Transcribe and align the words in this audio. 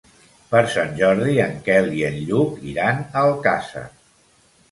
Per 0.53 0.61
Sant 0.75 0.95
Jordi 0.99 1.35
en 1.43 1.51
Quel 1.67 1.91
i 1.99 2.01
en 2.09 2.17
Lluc 2.29 2.57
iran 2.71 3.03
a 3.05 3.25
Alcàsser. 3.29 3.87